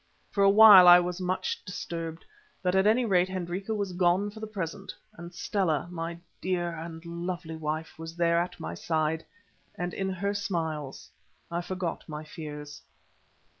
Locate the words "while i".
0.49-0.99